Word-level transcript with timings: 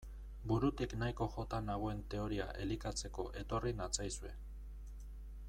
Burutik 0.51 0.95
nahiko 1.01 1.27
jota 1.35 1.59
nagoen 1.65 2.01
teoria 2.15 2.49
elikatzeko 2.65 3.27
etorri 3.43 3.75
natzaizue. 3.83 4.33